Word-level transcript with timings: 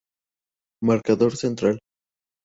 Marcador 0.87 1.37
Central. 1.37 1.77